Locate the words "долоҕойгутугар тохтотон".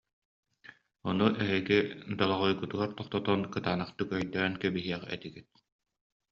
2.19-3.39